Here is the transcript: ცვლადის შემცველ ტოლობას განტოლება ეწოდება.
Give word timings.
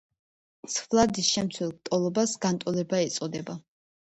ცვლადის 0.75 1.29
შემცველ 1.35 1.75
ტოლობას 1.91 2.35
განტოლება 2.47 3.03
ეწოდება. 3.11 3.59